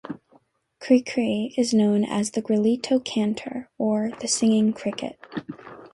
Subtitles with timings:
[0.79, 5.19] Cri-Cri is known as the "grillito cantor" or "the singing cricket".